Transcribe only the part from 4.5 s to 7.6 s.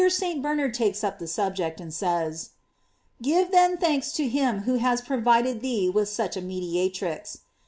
who has provided thee with guch a mediatrix.